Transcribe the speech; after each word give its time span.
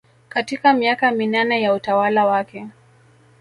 katika 0.29 0.73
miaka 0.73 1.11
minane 1.11 1.61
ya 1.61 1.73
utawala 1.73 2.25
wake 2.25 2.67